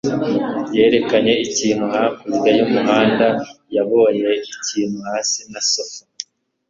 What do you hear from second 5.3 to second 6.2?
na sofa.